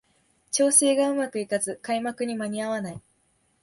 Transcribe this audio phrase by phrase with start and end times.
[0.51, 2.99] 調整がうまくいかず開幕に間に合わない